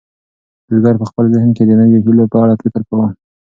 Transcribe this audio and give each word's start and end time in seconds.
بزګر 0.67 0.95
په 1.01 1.05
خپل 1.09 1.25
ذهن 1.33 1.49
کې 1.55 1.63
د 1.65 1.71
نویو 1.79 2.03
هیلو 2.05 2.25
په 2.31 2.37
اړه 2.43 2.53
فکر 2.61 2.81
کاوه. 2.89 3.07